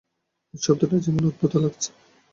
[0.53, 1.89] এই শব্দটা কেমন অদ্ভুত লাগছে।